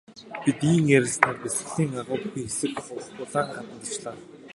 [0.43, 2.73] Бид ийн ярилцсаар бясалгалын агуй бүхий хэсэг
[3.23, 4.15] улаан хаданд очлоо.